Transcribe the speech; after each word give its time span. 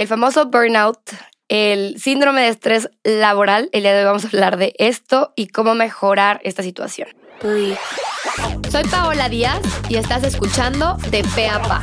el 0.00 0.08
famoso 0.08 0.46
burnout, 0.46 0.98
el 1.50 2.00
síndrome 2.00 2.40
de 2.40 2.48
estrés 2.48 2.88
laboral. 3.04 3.68
El 3.72 3.82
día 3.82 3.92
de 3.92 3.98
hoy 3.98 4.06
vamos 4.06 4.24
a 4.24 4.28
hablar 4.28 4.56
de 4.56 4.74
esto 4.78 5.34
y 5.36 5.48
cómo 5.48 5.74
mejorar 5.74 6.40
esta 6.42 6.62
situación. 6.62 7.08
Soy 8.70 8.84
Paola 8.84 9.28
Díaz 9.28 9.60
y 9.90 9.96
estás 9.96 10.24
escuchando 10.24 10.96
De 11.10 11.22
Pe 11.34 11.48
a 11.48 11.60
Pa. 11.60 11.82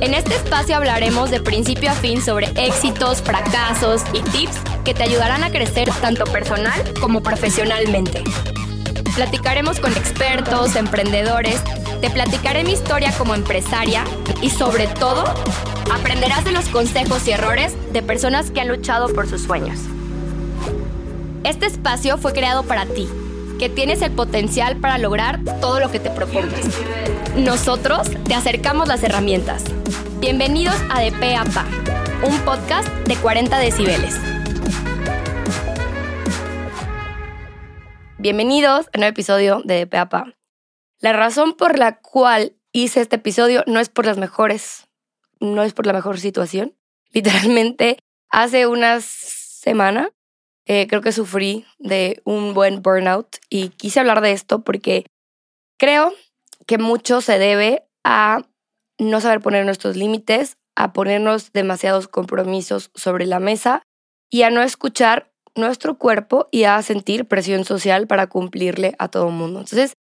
En 0.00 0.14
este 0.14 0.36
espacio 0.36 0.76
hablaremos 0.76 1.32
de 1.32 1.40
principio 1.40 1.90
a 1.90 1.94
fin 1.94 2.22
sobre 2.22 2.46
éxitos, 2.54 3.22
fracasos 3.22 4.02
y 4.12 4.22
tips 4.22 4.58
que 4.84 4.94
te 4.94 5.02
ayudarán 5.02 5.42
a 5.42 5.50
crecer 5.50 5.90
tanto 6.00 6.22
personal 6.26 6.80
como 7.00 7.24
profesionalmente. 7.24 8.22
Platicaremos 9.14 9.78
con 9.78 9.92
expertos, 9.92 10.74
emprendedores, 10.74 11.60
te 12.00 12.08
platicaré 12.08 12.64
mi 12.64 12.72
historia 12.72 13.12
como 13.18 13.34
empresaria 13.34 14.04
y 14.40 14.48
sobre 14.48 14.86
todo 14.86 15.24
aprenderás 15.92 16.44
de 16.44 16.52
los 16.52 16.66
consejos 16.70 17.28
y 17.28 17.32
errores 17.32 17.76
de 17.92 18.02
personas 18.02 18.50
que 18.50 18.62
han 18.62 18.68
luchado 18.68 19.12
por 19.12 19.28
sus 19.28 19.42
sueños. 19.42 19.78
Este 21.44 21.66
espacio 21.66 22.16
fue 22.16 22.32
creado 22.32 22.62
para 22.62 22.86
ti, 22.86 23.06
que 23.58 23.68
tienes 23.68 24.00
el 24.00 24.12
potencial 24.12 24.76
para 24.76 24.96
lograr 24.96 25.40
todo 25.60 25.78
lo 25.78 25.90
que 25.90 26.00
te 26.00 26.08
propongas. 26.08 26.62
Nosotros 27.36 28.08
te 28.26 28.34
acercamos 28.34 28.88
las 28.88 29.02
herramientas. 29.02 29.62
Bienvenidos 30.20 30.76
a 30.88 31.00
De 31.00 31.12
un 32.22 32.38
podcast 32.40 32.88
de 33.06 33.16
40 33.16 33.58
decibeles. 33.58 34.31
Bienvenidos 38.22 38.86
a 38.86 38.98
un 38.98 39.02
episodio 39.02 39.62
de 39.64 39.84
Peapa. 39.88 40.32
La 41.00 41.12
razón 41.12 41.54
por 41.54 41.76
la 41.76 41.98
cual 41.98 42.54
hice 42.70 43.00
este 43.00 43.16
episodio 43.16 43.64
no 43.66 43.80
es 43.80 43.88
por 43.88 44.06
las 44.06 44.16
mejores, 44.16 44.86
no 45.40 45.64
es 45.64 45.72
por 45.72 45.86
la 45.86 45.92
mejor 45.92 46.20
situación. 46.20 46.76
Literalmente, 47.12 47.98
hace 48.30 48.68
una 48.68 49.00
semana 49.00 50.10
eh, 50.66 50.86
creo 50.86 51.00
que 51.00 51.10
sufrí 51.10 51.66
de 51.80 52.22
un 52.24 52.54
buen 52.54 52.80
burnout 52.80 53.38
y 53.50 53.70
quise 53.70 53.98
hablar 53.98 54.20
de 54.20 54.30
esto 54.30 54.62
porque 54.62 55.04
creo 55.76 56.14
que 56.64 56.78
mucho 56.78 57.22
se 57.22 57.40
debe 57.40 57.88
a 58.04 58.42
no 59.00 59.20
saber 59.20 59.40
poner 59.40 59.64
nuestros 59.64 59.96
límites, 59.96 60.58
a 60.76 60.92
ponernos 60.92 61.50
demasiados 61.52 62.06
compromisos 62.06 62.92
sobre 62.94 63.26
la 63.26 63.40
mesa 63.40 63.82
y 64.30 64.42
a 64.42 64.50
no 64.50 64.62
escuchar 64.62 65.31
nuestro 65.56 65.98
cuerpo 65.98 66.48
y 66.50 66.64
a 66.64 66.80
sentir 66.82 67.26
presión 67.26 67.64
social 67.64 68.06
para 68.06 68.26
cumplirle 68.26 68.94
a 68.98 69.08
todo 69.08 69.28
el 69.28 69.34
mundo. 69.34 69.60
Entonces, 69.60 69.94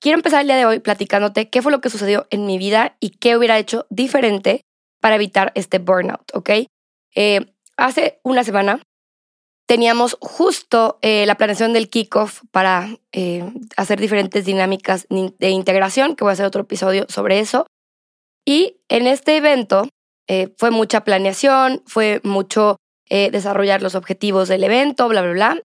quiero 0.00 0.18
empezar 0.18 0.40
el 0.40 0.48
día 0.48 0.56
de 0.56 0.66
hoy 0.66 0.80
platicándote 0.80 1.48
qué 1.48 1.62
fue 1.62 1.72
lo 1.72 1.80
que 1.80 1.90
sucedió 1.90 2.26
en 2.30 2.46
mi 2.46 2.58
vida 2.58 2.96
y 3.00 3.10
qué 3.10 3.36
hubiera 3.36 3.58
hecho 3.58 3.86
diferente 3.90 4.62
para 5.00 5.14
evitar 5.14 5.52
este 5.54 5.78
burnout, 5.78 6.34
¿ok? 6.34 6.50
Eh, 7.14 7.52
hace 7.76 8.20
una 8.22 8.44
semana 8.44 8.80
teníamos 9.66 10.16
justo 10.20 10.98
eh, 11.00 11.26
la 11.26 11.36
planeación 11.36 11.72
del 11.72 11.88
kickoff 11.88 12.42
para 12.50 12.88
eh, 13.12 13.44
hacer 13.76 14.00
diferentes 14.00 14.44
dinámicas 14.44 15.06
de 15.08 15.50
integración, 15.50 16.16
que 16.16 16.24
voy 16.24 16.30
a 16.30 16.32
hacer 16.32 16.46
otro 16.46 16.62
episodio 16.62 17.06
sobre 17.08 17.38
eso. 17.38 17.66
Y 18.44 18.80
en 18.88 19.06
este 19.06 19.36
evento 19.36 19.88
fue 20.58 20.70
mucha 20.70 21.02
planeación, 21.02 21.82
fue 21.86 22.20
mucho 22.22 22.76
eh, 23.10 23.30
desarrollar 23.30 23.82
los 23.82 23.94
objetivos 23.94 24.48
del 24.48 24.64
evento, 24.64 25.08
bla, 25.08 25.22
bla, 25.22 25.32
bla. 25.32 25.62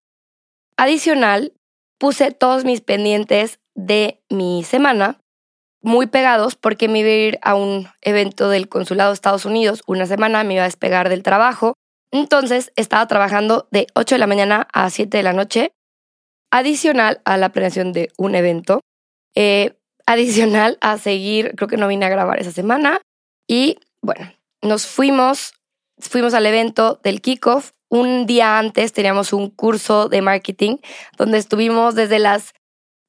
Adicional, 0.77 1.53
puse 1.97 2.31
todos 2.31 2.65
mis 2.65 2.81
pendientes 2.81 3.59
de 3.75 4.21
mi 4.29 4.63
semana 4.63 5.19
muy 5.85 6.07
pegados 6.07 6.55
porque 6.55 6.87
me 6.87 6.99
iba 6.99 7.09
a 7.09 7.11
ir 7.11 7.39
a 7.43 7.53
un 7.53 7.87
evento 8.01 8.49
del 8.49 8.67
consulado 8.67 9.11
de 9.11 9.13
Estados 9.13 9.45
Unidos 9.45 9.83
una 9.85 10.07
semana, 10.07 10.43
me 10.43 10.55
iba 10.55 10.63
a 10.63 10.65
despegar 10.65 11.09
del 11.09 11.21
trabajo. 11.21 11.75
Entonces 12.11 12.73
estaba 12.75 13.05
trabajando 13.07 13.67
de 13.69 13.85
8 13.93 14.15
de 14.15 14.19
la 14.19 14.27
mañana 14.27 14.67
a 14.73 14.89
7 14.89 15.15
de 15.15 15.23
la 15.23 15.33
noche, 15.33 15.73
adicional 16.51 17.21
a 17.23 17.37
la 17.37 17.49
planeación 17.49 17.93
de 17.93 18.09
un 18.17 18.33
evento, 18.33 18.81
eh, 19.35 19.77
adicional 20.07 20.79
a 20.81 20.97
seguir, 20.97 21.53
creo 21.55 21.67
que 21.67 21.77
no 21.77 21.87
vine 21.87 22.07
a 22.07 22.09
grabar 22.09 22.39
esa 22.39 22.51
semana. 22.51 22.99
Y 23.47 23.77
bueno, 24.01 24.33
nos 24.63 24.87
fuimos 24.87 25.53
fuimos 25.99 26.33
al 26.33 26.45
evento 26.45 26.99
del 27.03 27.21
kickoff. 27.21 27.71
Un 27.89 28.25
día 28.25 28.57
antes 28.57 28.93
teníamos 28.93 29.31
un 29.31 29.49
curso 29.49 30.09
de 30.09 30.21
marketing 30.21 30.77
donde 31.17 31.37
estuvimos 31.37 31.95
desde 31.95 32.19
las 32.19 32.53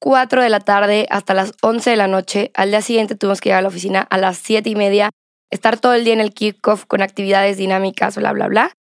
4 0.01 0.43
de 0.43 0.51
la 0.51 0.61
tarde 0.61 1.07
hasta 1.11 1.35
las 1.35 1.53
11 1.63 1.91
de 1.91 1.97
la 1.97 2.07
noche. 2.07 2.51
Al 2.55 2.71
día 2.71 2.83
siguiente 2.83 3.17
tuvimos 3.17 3.41
que 3.41 3.49
ir 3.49 3.55
a 3.55 3.63
la 3.63 3.69
oficina 3.69 4.07
a 4.11 4.19
las 4.19 4.39
7 4.39 4.69
y 4.69 4.77
media, 4.77 5.11
estar 5.51 5.79
todo 5.79 5.95
el 5.95 6.05
día 6.05 6.13
en 6.13 6.21
el 6.21 6.35
kickoff 6.35 6.85
con 6.85 7.03
actividades 7.03 7.57
dinámicas, 7.57 8.17
bla, 8.17 8.33
bla, 8.33 8.49
bla. 8.49 8.73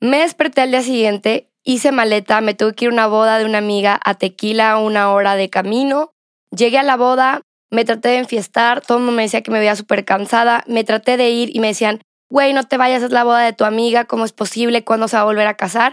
Me 0.00 0.18
desperté 0.18 0.60
al 0.60 0.70
día 0.70 0.82
siguiente, 0.82 1.50
hice 1.62 1.90
maleta, 1.90 2.40
me 2.42 2.54
tuve 2.54 2.74
que 2.74 2.84
ir 2.84 2.90
a 2.90 2.92
una 2.92 3.06
boda 3.06 3.38
de 3.38 3.46
una 3.46 3.58
amiga 3.58 3.98
a 4.04 4.14
Tequila, 4.14 4.76
una 4.76 5.10
hora 5.10 5.34
de 5.34 5.48
camino. 5.48 6.12
Llegué 6.50 6.78
a 6.78 6.82
la 6.82 6.96
boda, 6.96 7.40
me 7.70 7.84
traté 7.84 8.10
de 8.10 8.18
enfiestar, 8.18 8.82
todo 8.82 8.98
el 8.98 9.04
mundo 9.04 9.16
me 9.16 9.22
decía 9.22 9.42
que 9.42 9.50
me 9.50 9.58
veía 9.58 9.74
súper 9.74 10.04
cansada, 10.04 10.62
me 10.66 10.84
traté 10.84 11.16
de 11.16 11.30
ir 11.30 11.56
y 11.56 11.60
me 11.60 11.68
decían, 11.68 12.02
güey, 12.34 12.52
no 12.52 12.64
te 12.64 12.78
vayas, 12.78 13.04
es 13.04 13.12
la 13.12 13.22
boda 13.22 13.42
de 13.42 13.52
tu 13.52 13.64
amiga, 13.64 14.06
¿cómo 14.06 14.24
es 14.24 14.32
posible? 14.32 14.82
¿Cuándo 14.82 15.06
se 15.06 15.14
va 15.16 15.22
a 15.22 15.24
volver 15.24 15.46
a 15.46 15.54
casar? 15.54 15.92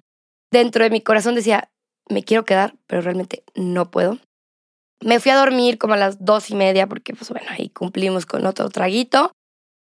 Dentro 0.51 0.83
de 0.83 0.89
mi 0.89 0.99
corazón 0.99 1.35
decía, 1.35 1.69
me 2.09 2.23
quiero 2.23 2.45
quedar, 2.45 2.73
pero 2.87 3.03
realmente 3.03 3.43
no 3.53 3.91
puedo. 3.91 4.17
Me 5.01 5.19
fui 5.19 5.29
a 5.29 5.37
dormir 5.37 5.77
como 5.77 5.93
a 5.93 5.97
las 5.97 6.25
dos 6.25 6.49
y 6.49 6.55
media 6.55 6.87
porque, 6.87 7.13
pues 7.13 7.29
bueno, 7.29 7.45
ahí 7.51 7.69
cumplimos 7.69 8.25
con 8.25 8.47
otro 8.47 8.69
traguito. 8.69 9.31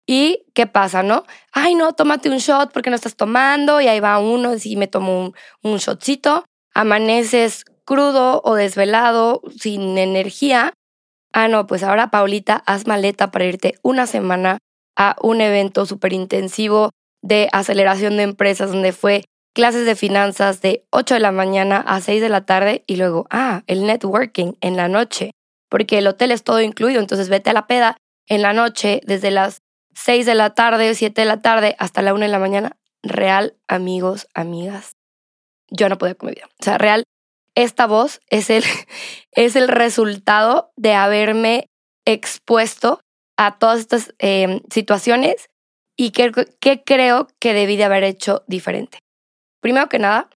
¿Y 0.06 0.44
qué 0.54 0.68
pasa, 0.68 1.04
no? 1.04 1.24
Ay, 1.54 1.74
no, 1.74 1.94
tómate 1.94 2.30
un 2.30 2.40
shot 2.40 2.74
porque 2.74 2.90
no 2.90 2.98
estás 2.98 3.16
tomando 3.16 3.80
y 3.80 3.88
ahí 3.88 4.02
va 4.02 4.20
uno 4.20 4.52
y 4.62 4.76
me 4.76 4.88
tomo 4.88 5.22
un, 5.22 5.34
un 5.64 5.78
shotcito. 5.78 6.44
Amaneces 6.74 7.64
crudo 7.86 8.42
o 8.44 8.56
desvelado, 8.56 9.42
sin 9.58 9.98
energía. 9.98 10.74
Ah, 11.32 11.48
no, 11.48 11.66
pues 11.66 11.82
ahora, 11.82 12.12
Paulita, 12.12 12.62
haz 12.66 12.88
maleta 12.88 13.32
para 13.32 13.46
irte 13.46 13.76
una 13.84 14.06
semana 14.06 14.58
a 15.02 15.16
un 15.20 15.42
evento 15.42 15.88
súper 15.88 16.14
intensivo 16.14 16.92
de 17.24 17.50
aceleración 17.54 18.18
de 18.18 18.24
empresas 18.24 18.72
donde 18.72 18.92
fue 18.94 19.24
clases 19.56 19.88
de 19.88 19.96
finanzas 19.96 20.62
de 20.62 20.86
8 20.92 21.16
de 21.16 21.20
la 21.20 21.32
mañana 21.32 21.78
a 21.78 22.02
6 22.02 22.22
de 22.22 22.30
la 22.30 22.46
tarde 22.46 22.84
y 22.86 22.98
luego, 22.98 23.26
ah, 23.32 23.64
el 23.66 23.88
networking 23.88 24.54
en 24.62 24.78
la 24.78 24.88
noche, 24.88 25.32
porque 25.70 25.98
el 25.98 26.06
hotel 26.06 26.32
es 26.32 26.44
todo 26.44 26.62
incluido, 26.62 27.00
entonces 27.00 27.30
vete 27.30 27.50
a 27.50 27.54
la 27.54 27.66
peda 27.66 27.98
en 28.28 28.44
la 28.44 28.54
noche 28.54 29.02
desde 29.04 29.32
las 29.32 29.64
6 29.96 30.28
de 30.28 30.36
la 30.36 30.52
tarde 30.54 30.92
o 30.92 30.94
7 30.94 31.20
de 31.20 31.26
la 31.26 31.42
tarde 31.42 31.76
hasta 31.80 32.04
la 32.04 32.14
1 32.14 32.26
de 32.26 32.32
la 32.32 32.40
mañana. 32.40 32.78
Real, 33.02 33.56
amigos, 33.68 34.28
amigas, 34.36 34.92
yo 35.72 35.90
no 35.90 35.98
podía 35.98 36.14
con 36.14 36.30
mi. 36.30 36.36
O 36.36 36.64
sea, 36.64 36.78
real, 36.78 37.06
esta 37.56 37.88
voz 37.88 38.20
es 38.28 38.52
el, 38.52 38.64
es 39.32 39.56
el 39.56 39.68
resultado 39.68 40.72
de 40.78 40.94
haberme 40.94 41.66
expuesto 42.06 43.02
a 43.42 43.58
todas 43.58 43.80
estas 43.80 44.14
em, 44.20 44.62
situaciones 44.70 45.50
y 45.98 46.12
qué, 46.12 46.32
creo 46.86 47.28
que 47.40 47.54
debí 47.56 47.76
de 47.76 47.86
haber 47.86 48.04
hecho 48.04 48.44
diferente. 48.46 49.00
Primero 49.62 49.90
que 49.90 49.98
nada, 49.98 50.30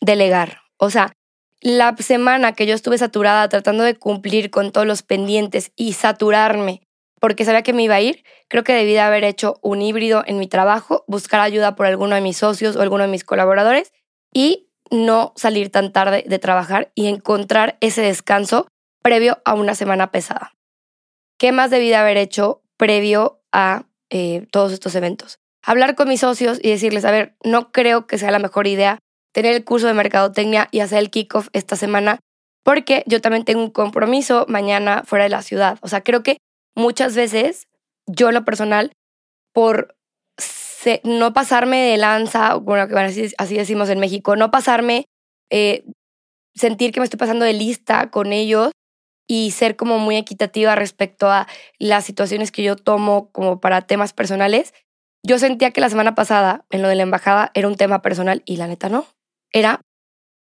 delegar. 0.00 0.62
O 0.78 0.88
sea, 0.88 1.12
la 1.60 1.94
semana 1.98 2.52
que 2.52 2.66
yo 2.66 2.74
estuve 2.74 2.96
saturada 2.96 3.48
tratando 3.50 3.84
de 3.84 3.96
cumplir 3.96 4.50
con 4.50 4.72
todos 4.72 4.86
los 4.86 5.02
pendientes 5.02 5.72
y 5.76 5.92
saturarme 5.92 6.80
porque 7.20 7.44
sabía 7.44 7.62
que 7.62 7.72
me 7.72 7.82
iba 7.82 7.96
a 7.96 8.00
ir, 8.00 8.24
creo 8.48 8.64
que 8.64 8.72
debí 8.72 8.92
de 8.92 9.00
haber 9.00 9.24
hecho 9.24 9.58
un 9.60 9.82
híbrido 9.82 10.22
en 10.26 10.38
mi 10.38 10.46
trabajo, 10.46 11.04
buscar 11.08 11.40
ayuda 11.40 11.74
por 11.74 11.84
alguno 11.84 12.14
de 12.14 12.20
mis 12.20 12.36
socios 12.36 12.76
o 12.76 12.80
alguno 12.80 13.02
de 13.02 13.10
mis 13.10 13.24
colaboradores 13.24 13.92
y 14.32 14.68
no 14.90 15.32
salir 15.36 15.70
tan 15.70 15.92
tarde 15.92 16.24
de 16.26 16.38
trabajar 16.38 16.92
y 16.94 17.08
encontrar 17.08 17.76
ese 17.80 18.02
descanso 18.02 18.68
previo 19.02 19.42
a 19.44 19.54
una 19.54 19.74
semana 19.74 20.12
pesada. 20.12 20.57
¿Qué 21.38 21.52
más 21.52 21.70
debí 21.70 21.88
de 21.88 21.96
haber 21.96 22.16
hecho 22.16 22.62
previo 22.76 23.40
a 23.52 23.84
eh, 24.10 24.46
todos 24.50 24.72
estos 24.72 24.94
eventos? 24.94 25.38
Hablar 25.64 25.94
con 25.94 26.08
mis 26.08 26.20
socios 26.20 26.58
y 26.62 26.70
decirles, 26.70 27.04
a 27.04 27.10
ver, 27.10 27.36
no 27.44 27.70
creo 27.72 28.06
que 28.06 28.18
sea 28.18 28.30
la 28.30 28.38
mejor 28.38 28.66
idea 28.66 28.98
tener 29.32 29.54
el 29.54 29.64
curso 29.64 29.86
de 29.86 29.94
mercadotecnia 29.94 30.68
y 30.72 30.80
hacer 30.80 30.98
el 30.98 31.10
kickoff 31.10 31.48
esta 31.52 31.76
semana, 31.76 32.18
porque 32.64 33.04
yo 33.06 33.20
también 33.20 33.44
tengo 33.44 33.62
un 33.62 33.70
compromiso 33.70 34.46
mañana 34.48 35.04
fuera 35.04 35.24
de 35.24 35.30
la 35.30 35.42
ciudad. 35.42 35.78
O 35.80 35.88
sea, 35.88 36.02
creo 36.02 36.22
que 36.22 36.38
muchas 36.74 37.14
veces 37.14 37.68
yo 38.06 38.28
en 38.28 38.34
lo 38.34 38.44
personal, 38.44 38.92
por 39.52 39.94
no 41.04 41.32
pasarme 41.32 41.90
de 41.90 41.96
lanza, 41.98 42.54
bueno, 42.54 42.88
así, 42.98 43.32
así 43.38 43.56
decimos 43.56 43.90
en 43.90 44.00
México, 44.00 44.36
no 44.36 44.50
pasarme, 44.50 45.04
eh, 45.50 45.84
sentir 46.54 46.92
que 46.92 47.00
me 47.00 47.04
estoy 47.04 47.18
pasando 47.18 47.44
de 47.44 47.52
lista 47.52 48.10
con 48.10 48.32
ellos, 48.32 48.70
y 49.28 49.52
ser 49.52 49.76
como 49.76 49.98
muy 49.98 50.16
equitativa 50.16 50.74
respecto 50.74 51.30
a 51.30 51.46
las 51.78 52.04
situaciones 52.04 52.50
que 52.50 52.64
yo 52.64 52.74
tomo 52.74 53.30
como 53.30 53.60
para 53.60 53.82
temas 53.82 54.12
personales. 54.12 54.74
Yo 55.24 55.38
sentía 55.38 55.70
que 55.70 55.80
la 55.80 55.90
semana 55.90 56.14
pasada 56.14 56.64
en 56.70 56.82
lo 56.82 56.88
de 56.88 56.94
la 56.94 57.02
embajada 57.02 57.52
era 57.54 57.68
un 57.68 57.76
tema 57.76 58.02
personal 58.02 58.42
y 58.46 58.56
la 58.56 58.66
neta 58.66 58.88
no. 58.88 59.06
Era 59.52 59.82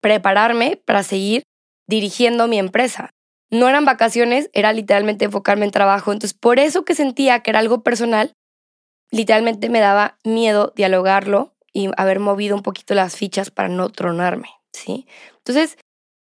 prepararme 0.00 0.80
para 0.86 1.02
seguir 1.02 1.42
dirigiendo 1.88 2.46
mi 2.46 2.58
empresa. 2.58 3.10
No 3.50 3.68
eran 3.68 3.84
vacaciones, 3.84 4.50
era 4.52 4.72
literalmente 4.72 5.24
enfocarme 5.24 5.64
en 5.64 5.70
trabajo. 5.72 6.12
Entonces, 6.12 6.36
por 6.38 6.58
eso 6.58 6.84
que 6.84 6.94
sentía 6.94 7.40
que 7.40 7.50
era 7.50 7.58
algo 7.58 7.82
personal, 7.82 8.32
literalmente 9.10 9.68
me 9.68 9.80
daba 9.80 10.18
miedo 10.24 10.72
dialogarlo 10.76 11.54
y 11.72 11.90
haber 11.96 12.20
movido 12.20 12.56
un 12.56 12.62
poquito 12.62 12.94
las 12.94 13.16
fichas 13.16 13.50
para 13.50 13.68
no 13.68 13.88
tronarme, 13.88 14.48
¿sí? 14.72 15.06
Entonces, 15.38 15.76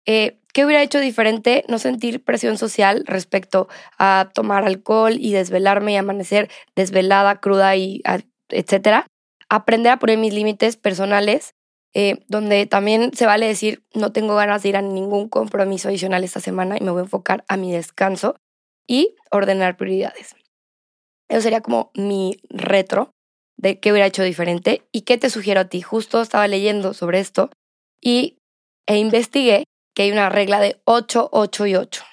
eh, 0.06 0.38
¿qué 0.52 0.64
hubiera 0.64 0.82
hecho 0.82 1.00
diferente? 1.00 1.64
No 1.68 1.78
sentir 1.78 2.22
presión 2.22 2.58
social 2.58 3.04
respecto 3.06 3.68
a 3.98 4.30
tomar 4.34 4.64
alcohol 4.64 5.16
y 5.18 5.32
desvelarme 5.32 5.92
y 5.92 5.96
amanecer 5.96 6.50
desvelada, 6.76 7.40
cruda 7.40 7.76
y 7.76 8.02
etcétera. 8.48 9.06
Aprender 9.48 9.92
a 9.92 9.98
poner 9.98 10.18
mis 10.18 10.32
límites 10.32 10.76
personales, 10.76 11.54
eh, 11.94 12.24
donde 12.28 12.66
también 12.66 13.12
se 13.14 13.26
vale 13.26 13.46
decir, 13.46 13.84
no 13.94 14.12
tengo 14.12 14.34
ganas 14.34 14.62
de 14.62 14.70
ir 14.70 14.76
a 14.76 14.82
ningún 14.82 15.28
compromiso 15.28 15.88
adicional 15.88 16.24
esta 16.24 16.40
semana 16.40 16.76
y 16.78 16.84
me 16.84 16.90
voy 16.90 17.00
a 17.00 17.04
enfocar 17.04 17.44
a 17.48 17.56
mi 17.56 17.72
descanso 17.72 18.36
y 18.86 19.16
ordenar 19.30 19.76
prioridades. 19.76 20.34
Eso 21.28 21.40
sería 21.40 21.62
como 21.62 21.90
mi 21.94 22.36
retro 22.50 23.10
de 23.56 23.80
qué 23.80 23.92
hubiera 23.92 24.06
hecho 24.06 24.22
diferente 24.22 24.82
y 24.92 25.02
qué 25.02 25.18
te 25.18 25.30
sugiero 25.30 25.60
a 25.60 25.64
ti. 25.66 25.80
Justo 25.80 26.20
estaba 26.20 26.48
leyendo 26.48 26.92
sobre 26.94 27.20
esto 27.20 27.50
y, 28.00 28.38
e 28.86 28.98
investigué 28.98 29.64
que 29.94 30.02
hay 30.02 30.12
una 30.12 30.28
regla 30.28 30.60
de 30.60 30.80
8, 30.84 31.30
8 31.32 31.66
y 31.66 31.76
8. 31.76 32.04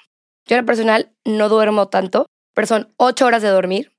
Yo 0.46 0.56
en 0.56 0.62
lo 0.62 0.66
personal 0.66 1.12
no 1.24 1.48
duermo 1.48 1.88
tanto, 1.88 2.26
pero 2.54 2.66
son 2.66 2.92
8 2.96 3.26
horas 3.26 3.42
de 3.42 3.48
dormir, 3.48 3.92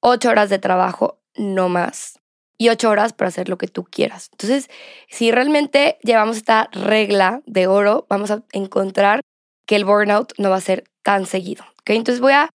8 0.00 0.28
horas 0.28 0.50
de 0.50 0.58
trabajo, 0.58 1.20
no 1.34 1.68
más, 1.68 2.18
y 2.58 2.68
8 2.68 2.90
horas 2.90 3.12
para 3.12 3.28
hacer 3.28 3.48
lo 3.48 3.58
que 3.58 3.68
tú 3.68 3.84
quieras. 3.84 4.28
Entonces, 4.32 4.68
si 5.08 5.30
realmente 5.30 5.98
llevamos 6.02 6.36
esta 6.36 6.68
regla 6.72 7.42
de 7.46 7.66
oro, 7.66 8.06
vamos 8.08 8.30
a 8.30 8.42
encontrar 8.52 9.20
que 9.66 9.76
el 9.76 9.84
burnout 9.84 10.32
no 10.38 10.50
va 10.50 10.56
a 10.56 10.60
ser 10.60 10.84
tan 11.02 11.26
seguido. 11.26 11.64
¿okay? 11.80 11.96
Entonces 11.96 12.20
voy 12.20 12.32
a 12.32 12.50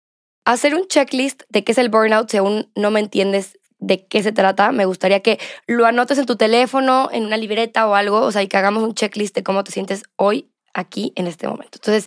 hacer 0.44 0.74
un 0.74 0.86
checklist 0.88 1.42
de 1.48 1.62
qué 1.62 1.72
es 1.72 1.78
el 1.78 1.88
burnout 1.88 2.30
si 2.30 2.38
aún 2.38 2.70
no 2.74 2.90
me 2.90 3.00
entiendes 3.00 3.58
de 3.78 4.06
qué 4.06 4.22
se 4.22 4.32
trata. 4.32 4.72
Me 4.72 4.86
gustaría 4.86 5.20
que 5.20 5.38
lo 5.66 5.86
anotes 5.86 6.18
en 6.18 6.26
tu 6.26 6.36
teléfono, 6.36 7.08
en 7.12 7.24
una 7.24 7.36
libreta 7.36 7.86
o 7.86 7.94
algo, 7.94 8.20
o 8.20 8.32
sea, 8.32 8.42
y 8.42 8.48
que 8.48 8.56
hagamos 8.56 8.82
un 8.82 8.94
checklist 8.94 9.34
de 9.34 9.42
cómo 9.42 9.62
te 9.64 9.72
sientes 9.72 10.04
hoy, 10.16 10.51
aquí, 10.74 11.12
en 11.16 11.26
este 11.26 11.48
momento. 11.48 11.78
Entonces, 11.78 12.06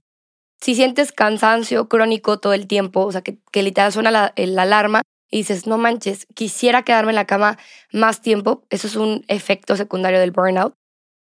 si 0.61 0.75
sientes 0.75 1.11
cansancio 1.11 1.87
crónico 1.89 2.39
todo 2.39 2.53
el 2.53 2.67
tiempo, 2.67 3.05
o 3.05 3.11
sea, 3.11 3.21
que, 3.21 3.37
que 3.51 3.63
literal 3.63 3.91
suena 3.91 4.11
la, 4.11 4.33
la 4.35 4.61
alarma 4.63 5.01
y 5.29 5.37
dices, 5.39 5.67
no 5.67 5.77
manches, 5.77 6.27
quisiera 6.33 6.83
quedarme 6.83 7.11
en 7.11 7.15
la 7.15 7.25
cama 7.25 7.57
más 7.91 8.21
tiempo, 8.21 8.63
eso 8.69 8.87
es 8.87 8.95
un 8.95 9.25
efecto 9.27 9.75
secundario 9.75 10.19
del 10.19 10.31
burnout. 10.31 10.73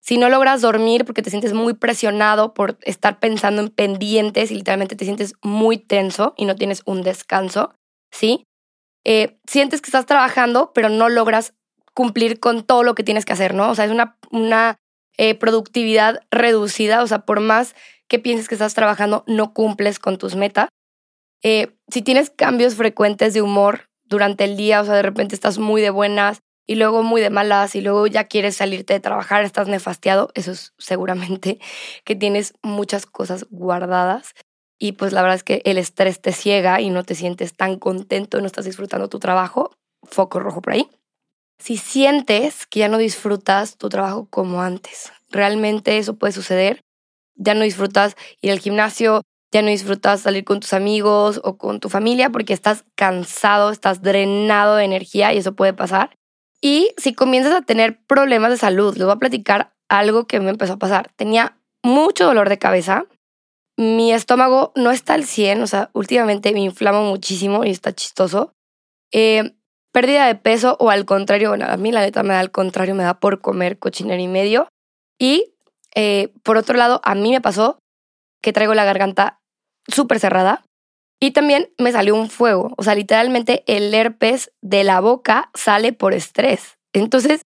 Si 0.02 0.16
no 0.16 0.28
logras 0.30 0.62
dormir 0.62 1.04
porque 1.04 1.22
te 1.22 1.30
sientes 1.30 1.52
muy 1.52 1.74
presionado 1.74 2.54
por 2.54 2.78
estar 2.82 3.20
pensando 3.20 3.60
en 3.60 3.68
pendientes 3.68 4.50
y 4.50 4.54
literalmente 4.54 4.96
te 4.96 5.04
sientes 5.04 5.34
muy 5.42 5.76
tenso 5.76 6.34
y 6.38 6.46
no 6.46 6.56
tienes 6.56 6.82
un 6.86 7.02
descanso, 7.02 7.74
¿sí? 8.10 8.44
Eh, 9.04 9.38
sientes 9.46 9.80
que 9.82 9.88
estás 9.88 10.06
trabajando, 10.06 10.72
pero 10.74 10.88
no 10.88 11.08
logras 11.08 11.54
cumplir 11.94 12.40
con 12.40 12.64
todo 12.64 12.82
lo 12.82 12.94
que 12.94 13.04
tienes 13.04 13.24
que 13.26 13.34
hacer, 13.34 13.54
¿no? 13.54 13.70
O 13.70 13.74
sea, 13.74 13.84
es 13.84 13.90
una, 13.90 14.16
una 14.30 14.76
eh, 15.22 15.34
productividad 15.34 16.22
reducida, 16.30 17.02
o 17.02 17.06
sea, 17.06 17.26
por 17.26 17.40
más 17.40 17.74
que 18.08 18.18
pienses 18.18 18.48
que 18.48 18.54
estás 18.54 18.72
trabajando, 18.72 19.22
no 19.26 19.52
cumples 19.52 19.98
con 19.98 20.16
tus 20.16 20.34
metas. 20.34 20.70
Eh, 21.42 21.76
si 21.92 22.00
tienes 22.00 22.30
cambios 22.30 22.74
frecuentes 22.74 23.34
de 23.34 23.42
humor 23.42 23.90
durante 24.04 24.44
el 24.44 24.56
día, 24.56 24.80
o 24.80 24.84
sea, 24.86 24.94
de 24.94 25.02
repente 25.02 25.34
estás 25.34 25.58
muy 25.58 25.82
de 25.82 25.90
buenas 25.90 26.38
y 26.66 26.76
luego 26.76 27.02
muy 27.02 27.20
de 27.20 27.28
malas 27.28 27.74
y 27.74 27.82
luego 27.82 28.06
ya 28.06 28.28
quieres 28.28 28.56
salirte 28.56 28.94
de 28.94 29.00
trabajar, 29.00 29.44
estás 29.44 29.68
nefastiado, 29.68 30.30
eso 30.32 30.52
es 30.52 30.72
seguramente 30.78 31.58
que 32.06 32.16
tienes 32.16 32.54
muchas 32.62 33.04
cosas 33.04 33.44
guardadas 33.50 34.32
y 34.78 34.92
pues 34.92 35.12
la 35.12 35.20
verdad 35.20 35.36
es 35.36 35.44
que 35.44 35.60
el 35.66 35.76
estrés 35.76 36.22
te 36.22 36.32
ciega 36.32 36.80
y 36.80 36.88
no 36.88 37.04
te 37.04 37.14
sientes 37.14 37.54
tan 37.54 37.78
contento, 37.78 38.40
no 38.40 38.46
estás 38.46 38.64
disfrutando 38.64 39.10
tu 39.10 39.18
trabajo, 39.18 39.70
foco 40.02 40.40
rojo 40.40 40.62
por 40.62 40.72
ahí. 40.72 40.88
Si 41.60 41.76
sientes 41.76 42.66
que 42.66 42.80
ya 42.80 42.88
no 42.88 42.96
disfrutas 42.96 43.76
tu 43.76 43.90
trabajo 43.90 44.26
como 44.30 44.62
antes, 44.62 45.12
realmente 45.30 45.98
eso 45.98 46.16
puede 46.16 46.32
suceder, 46.32 46.80
ya 47.36 47.54
no 47.54 47.64
disfrutas 47.64 48.16
ir 48.40 48.50
al 48.50 48.60
gimnasio, 48.60 49.22
ya 49.52 49.60
no 49.60 49.68
disfrutas 49.68 50.22
salir 50.22 50.44
con 50.44 50.60
tus 50.60 50.72
amigos 50.72 51.40
o 51.44 51.58
con 51.58 51.78
tu 51.78 51.90
familia 51.90 52.30
porque 52.30 52.54
estás 52.54 52.84
cansado, 52.94 53.70
estás 53.70 54.00
drenado 54.00 54.76
de 54.76 54.84
energía 54.84 55.34
y 55.34 55.38
eso 55.38 55.54
puede 55.54 55.74
pasar. 55.74 56.16
Y 56.62 56.94
si 56.96 57.12
comienzas 57.12 57.52
a 57.52 57.62
tener 57.62 58.00
problemas 58.06 58.50
de 58.50 58.56
salud, 58.56 58.96
les 58.96 59.04
voy 59.04 59.14
a 59.14 59.18
platicar 59.18 59.74
algo 59.88 60.26
que 60.26 60.40
me 60.40 60.50
empezó 60.50 60.74
a 60.74 60.78
pasar. 60.78 61.10
Tenía 61.16 61.58
mucho 61.82 62.24
dolor 62.24 62.48
de 62.48 62.58
cabeza, 62.58 63.06
mi 63.76 64.12
estómago 64.12 64.72
no 64.76 64.90
está 64.90 65.14
al 65.14 65.24
100, 65.24 65.62
o 65.62 65.66
sea, 65.66 65.90
últimamente 65.92 66.52
me 66.52 66.60
inflamo 66.60 67.02
muchísimo 67.02 67.64
y 67.64 67.70
está 67.70 67.94
chistoso. 67.94 68.52
Eh, 69.12 69.54
pérdida 69.92 70.26
de 70.26 70.34
peso 70.34 70.76
o 70.78 70.90
al 70.90 71.04
contrario, 71.04 71.50
bueno, 71.50 71.66
a 71.66 71.76
mí 71.76 71.92
la 71.92 72.00
neta 72.00 72.22
me 72.22 72.34
da 72.34 72.40
al 72.40 72.50
contrario, 72.50 72.94
me 72.94 73.04
da 73.04 73.20
por 73.20 73.40
comer 73.40 73.78
cochinero 73.78 74.20
y 74.20 74.28
medio. 74.28 74.68
Y 75.18 75.52
eh, 75.94 76.32
por 76.42 76.56
otro 76.56 76.76
lado, 76.76 77.00
a 77.04 77.14
mí 77.14 77.30
me 77.30 77.40
pasó 77.40 77.78
que 78.42 78.52
traigo 78.52 78.74
la 78.74 78.84
garganta 78.84 79.40
súper 79.88 80.20
cerrada 80.20 80.64
y 81.20 81.32
también 81.32 81.70
me 81.78 81.92
salió 81.92 82.14
un 82.14 82.30
fuego. 82.30 82.72
O 82.76 82.82
sea, 82.82 82.94
literalmente 82.94 83.62
el 83.66 83.92
herpes 83.92 84.50
de 84.62 84.84
la 84.84 85.00
boca 85.00 85.50
sale 85.54 85.92
por 85.92 86.14
estrés. 86.14 86.78
Entonces, 86.92 87.42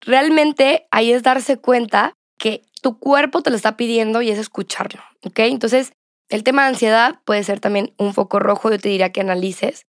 realmente 0.00 0.86
ahí 0.90 1.12
es 1.12 1.22
darse 1.22 1.58
cuenta 1.58 2.14
que 2.38 2.62
tu 2.82 2.98
cuerpo 2.98 3.42
te 3.42 3.50
lo 3.50 3.56
está 3.56 3.76
pidiendo 3.76 4.20
y 4.20 4.30
es 4.30 4.38
escucharlo, 4.38 5.02
¿ok? 5.24 5.38
Entonces, 5.40 5.92
el 6.28 6.42
tema 6.42 6.62
de 6.62 6.68
ansiedad 6.68 7.20
puede 7.24 7.44
ser 7.44 7.60
también 7.60 7.94
un 7.96 8.12
foco 8.12 8.40
rojo, 8.40 8.70
yo 8.70 8.78
te 8.78 8.88
diría 8.88 9.12
que 9.12 9.20
analices. 9.20 9.84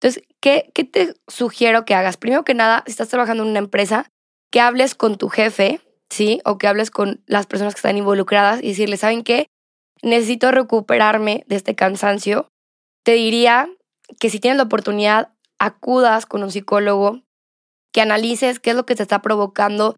Entonces, 0.00 0.22
¿qué, 0.40 0.70
¿qué 0.74 0.84
te 0.84 1.14
sugiero 1.28 1.84
que 1.84 1.94
hagas? 1.94 2.16
Primero 2.16 2.42
que 2.42 2.54
nada, 2.54 2.82
si 2.86 2.92
estás 2.92 3.08
trabajando 3.08 3.42
en 3.42 3.50
una 3.50 3.58
empresa, 3.58 4.08
que 4.50 4.60
hables 4.60 4.94
con 4.94 5.18
tu 5.18 5.28
jefe, 5.28 5.80
¿sí? 6.08 6.40
O 6.44 6.58
que 6.58 6.66
hables 6.66 6.90
con 6.90 7.22
las 7.26 7.46
personas 7.46 7.74
que 7.74 7.78
están 7.78 7.98
involucradas 7.98 8.62
y 8.62 8.68
decirles, 8.68 9.00
¿saben 9.00 9.22
qué? 9.22 9.46
Necesito 10.02 10.50
recuperarme 10.50 11.44
de 11.48 11.56
este 11.56 11.74
cansancio. 11.74 12.48
Te 13.04 13.12
diría 13.12 13.68
que 14.18 14.30
si 14.30 14.40
tienes 14.40 14.56
la 14.56 14.64
oportunidad, 14.64 15.32
acudas 15.58 16.24
con 16.24 16.42
un 16.42 16.50
psicólogo, 16.50 17.22
que 17.92 18.00
analices 18.00 18.58
qué 18.58 18.70
es 18.70 18.76
lo 18.76 18.86
que 18.86 18.94
te 18.94 19.02
está 19.02 19.20
provocando 19.20 19.96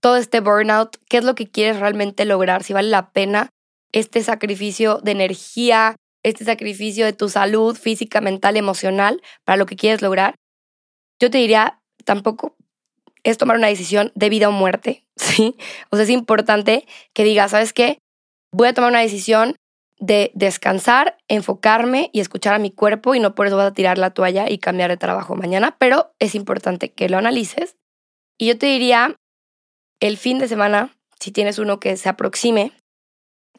todo 0.00 0.16
este 0.16 0.40
burnout, 0.40 0.96
qué 1.08 1.18
es 1.18 1.24
lo 1.24 1.34
que 1.34 1.48
quieres 1.48 1.78
realmente 1.78 2.24
lograr, 2.24 2.62
si 2.64 2.72
vale 2.72 2.88
la 2.88 3.10
pena 3.10 3.48
este 3.92 4.22
sacrificio 4.22 5.00
de 5.02 5.12
energía, 5.12 5.96
este 6.26 6.44
sacrificio 6.44 7.04
de 7.04 7.12
tu 7.12 7.28
salud 7.28 7.76
física, 7.76 8.20
mental, 8.20 8.56
emocional 8.56 9.22
para 9.44 9.56
lo 9.56 9.66
que 9.66 9.76
quieres 9.76 10.02
lograr. 10.02 10.34
Yo 11.20 11.30
te 11.30 11.38
diría, 11.38 11.80
tampoco 12.04 12.56
es 13.22 13.38
tomar 13.38 13.56
una 13.56 13.68
decisión 13.68 14.10
de 14.16 14.28
vida 14.28 14.48
o 14.48 14.52
muerte, 14.52 15.06
¿sí? 15.16 15.56
O 15.90 15.96
sea, 15.96 16.04
es 16.04 16.10
importante 16.10 16.84
que 17.14 17.22
digas, 17.22 17.52
¿sabes 17.52 17.72
qué? 17.72 17.98
Voy 18.52 18.68
a 18.68 18.74
tomar 18.74 18.90
una 18.90 19.00
decisión 19.00 19.54
de 19.98 20.32
descansar, 20.34 21.16
enfocarme 21.28 22.10
y 22.12 22.20
escuchar 22.20 22.54
a 22.54 22.58
mi 22.58 22.70
cuerpo 22.70 23.14
y 23.14 23.20
no 23.20 23.34
por 23.34 23.46
eso 23.46 23.56
vas 23.56 23.70
a 23.70 23.74
tirar 23.74 23.96
la 23.96 24.10
toalla 24.10 24.50
y 24.50 24.58
cambiar 24.58 24.90
de 24.90 24.96
trabajo 24.96 25.36
mañana, 25.36 25.76
pero 25.78 26.12
es 26.18 26.34
importante 26.34 26.92
que 26.92 27.08
lo 27.08 27.18
analices. 27.18 27.76
Y 28.36 28.48
yo 28.48 28.58
te 28.58 28.66
diría, 28.66 29.16
el 30.00 30.16
fin 30.16 30.38
de 30.38 30.48
semana, 30.48 30.94
si 31.20 31.30
tienes 31.30 31.58
uno 31.58 31.78
que 31.80 31.96
se 31.96 32.08
aproxime, 32.08 32.72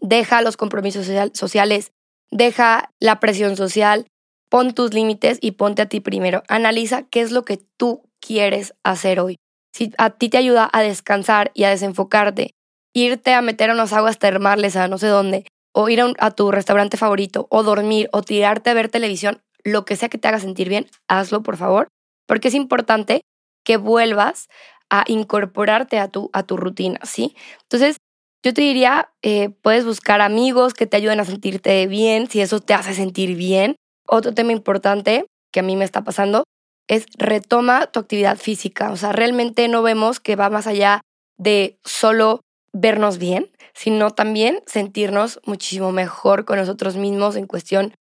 deja 0.02 0.42
los 0.42 0.58
compromisos 0.58 1.08
sociales, 1.34 1.92
deja 2.32 2.92
la 3.00 3.20
presión 3.20 3.56
social, 3.56 4.08
pon 4.50 4.74
tus 4.74 4.94
límites 4.94 5.38
y 5.42 5.52
ponte 5.52 5.82
a 5.82 5.90
ti 5.90 6.00
primero. 6.00 6.44
Analiza 6.48 7.04
qué 7.04 7.22
es 7.22 7.32
lo 7.32 7.46
que 7.46 7.58
tú 7.78 8.04
quieres 8.20 8.74
hacer 8.84 9.20
hoy. 9.20 9.38
Si 9.74 9.94
a 9.98 10.12
ti 10.12 10.30
te 10.30 10.38
ayuda 10.38 10.70
a 10.72 10.82
descansar 10.82 11.52
y 11.54 11.64
a 11.64 11.70
desenfocarte, 11.70 12.52
irte 12.94 13.34
a 13.34 13.42
meter 13.42 13.70
a 13.70 13.74
unas 13.74 13.94
aguas 13.94 14.18
termales 14.18 14.76
a 14.76 14.88
no 14.88 14.98
sé 14.98 15.08
dónde, 15.08 15.46
o 15.74 15.90
ir 15.90 16.02
a, 16.02 16.12
a 16.20 16.32
tu 16.32 16.52
restaurante 16.52 16.98
favorito, 16.98 17.48
o 17.52 17.64
dormir, 17.64 18.10
o 18.12 18.24
tirarte 18.24 18.70
a 18.70 18.74
ver 18.74 18.90
televisión, 18.90 19.42
lo 19.64 19.86
que 19.86 19.96
sea 19.96 20.10
que 20.10 20.18
te 20.18 20.28
haga 20.28 20.40
sentir 20.40 20.70
bien, 20.70 20.88
hazlo 21.08 21.44
por 21.44 21.58
favor, 21.58 21.90
porque 22.26 22.48
es 22.48 22.54
importante 22.54 23.22
que 23.64 23.78
vuelvas 23.78 24.48
a 24.90 25.04
incorporarte 25.08 26.00
a 26.00 26.08
tu, 26.08 26.30
a 26.34 26.44
tu 26.44 26.58
rutina, 26.58 27.00
¿sí? 27.04 27.36
Entonces, 27.64 27.98
yo 28.44 28.54
te 28.54 28.62
diría, 28.62 29.12
eh, 29.22 29.50
puedes 29.50 29.86
buscar 29.86 30.22
amigos 30.22 30.74
que 30.74 30.88
te 30.88 30.98
ayuden 30.98 31.20
a 31.20 31.26
sentirte 31.26 31.86
bien, 31.88 32.30
si 32.30 32.42
eso 32.42 32.60
te 32.60 32.74
hace 32.74 32.94
sentir 32.94 33.36
bien. 33.36 33.76
Otro 34.08 34.34
tema 34.34 34.52
importante 34.52 35.26
que 35.52 35.60
a 35.60 35.64
mí 35.64 35.76
me 35.76 35.86
está 35.86 36.04
pasando 36.04 36.44
es 36.88 37.06
retoma 37.18 37.88
tu 37.88 38.00
actividad 38.00 38.38
física. 38.38 38.92
O 38.92 38.98
sea, 38.98 39.12
realmente 39.12 39.68
no 39.68 39.82
vemos 39.82 40.20
que 40.20 40.36
va 40.36 40.50
más 40.50 40.68
allá 40.68 41.02
de 41.38 41.78
solo 41.84 42.42
vernos 42.74 43.18
bien, 43.18 43.52
sino 43.74 44.12
también 44.12 44.62
sentirnos 44.66 45.40
muchísimo 45.46 45.92
mejor 45.92 46.46
con 46.46 46.58
nosotros 46.58 46.96
mismos 46.96 47.36
en 47.36 47.48
cuestión 47.48 47.94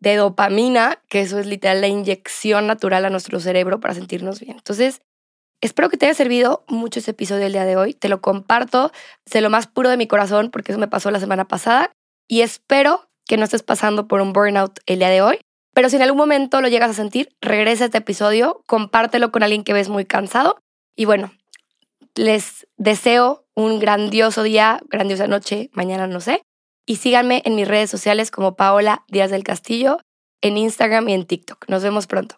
de 0.00 0.16
dopamina, 0.16 1.02
que 1.08 1.20
eso 1.20 1.38
es 1.38 1.46
literal 1.46 1.80
la 1.80 1.88
inyección 1.88 2.66
natural 2.66 3.04
a 3.04 3.10
nuestro 3.10 3.40
cerebro 3.40 3.80
para 3.80 3.94
sentirnos 3.94 4.40
bien. 4.40 4.56
Entonces, 4.58 5.00
Espero 5.60 5.88
que 5.88 5.96
te 5.96 6.06
haya 6.06 6.14
servido 6.14 6.64
mucho 6.68 7.00
ese 7.00 7.10
episodio 7.10 7.42
del 7.42 7.52
día 7.52 7.64
de 7.64 7.76
hoy. 7.76 7.94
Te 7.94 8.08
lo 8.08 8.20
comparto 8.20 8.92
de 9.30 9.40
lo 9.40 9.50
más 9.50 9.66
puro 9.66 9.88
de 9.88 9.96
mi 9.96 10.06
corazón 10.06 10.50
porque 10.50 10.72
eso 10.72 10.78
me 10.78 10.88
pasó 10.88 11.10
la 11.10 11.20
semana 11.20 11.46
pasada 11.46 11.90
y 12.28 12.42
espero 12.42 13.08
que 13.26 13.36
no 13.36 13.44
estés 13.44 13.62
pasando 13.62 14.06
por 14.06 14.20
un 14.20 14.32
burnout 14.32 14.78
el 14.86 15.00
día 15.00 15.10
de 15.10 15.22
hoy, 15.22 15.40
Pero 15.74 15.88
si 15.88 15.96
en 15.96 16.02
algún 16.02 16.18
momento 16.18 16.60
lo 16.60 16.66
llegas 16.66 16.90
a 16.90 16.94
sentir, 16.94 17.28
regresa 17.40 17.84
a 17.84 17.86
este 17.86 17.98
episodio, 17.98 18.62
compártelo 18.66 19.30
con 19.30 19.44
alguien 19.44 19.62
que 19.62 19.72
ves 19.72 19.88
muy 19.88 20.04
cansado. 20.04 20.58
Y 20.96 21.04
bueno, 21.04 21.30
les 22.16 22.66
deseo 22.76 23.44
un 23.54 23.78
grandioso 23.78 24.42
día, 24.42 24.80
grandiosa 24.88 25.28
noche, 25.28 25.70
mañana 25.72 26.08
no 26.08 26.20
sé. 26.20 26.42
Y 26.84 26.96
síganme 26.96 27.42
en 27.44 27.54
mis 27.54 27.68
redes 27.68 27.90
sociales 27.90 28.32
como 28.32 28.56
Paola 28.56 29.04
Díaz 29.08 29.30
del 29.30 29.44
Castillo, 29.44 29.98
en 30.40 30.56
Instagram 30.56 31.08
y 31.10 31.12
en 31.12 31.26
TikTok. 31.26 31.68
Nos 31.68 31.82
vemos 31.82 32.06
pronto. 32.08 32.36